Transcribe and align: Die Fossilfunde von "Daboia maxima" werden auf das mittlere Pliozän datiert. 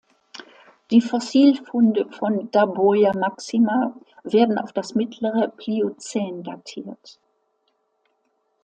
Die 0.89 0.99
Fossilfunde 0.99 2.09
von 2.09 2.49
"Daboia 2.49 3.11
maxima" 3.13 3.95
werden 4.23 4.57
auf 4.57 4.73
das 4.73 4.95
mittlere 4.95 5.47
Pliozän 5.49 6.41
datiert. 6.41 7.19